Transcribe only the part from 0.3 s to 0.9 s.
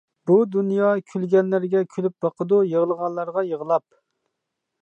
دۇنيا